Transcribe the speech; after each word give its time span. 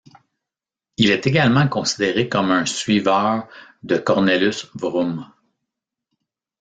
Il 0.97 1.11
est 1.11 1.27
également 1.27 1.67
considéré 1.67 2.27
comme 2.27 2.49
un 2.49 2.65
suiveur 2.65 3.47
de 3.83 3.99
Cornelis 3.99 4.63
Vroom. 4.73 5.31